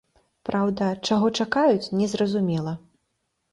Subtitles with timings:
[0.47, 2.77] Праўда, чаго чакаюць, не зразумела.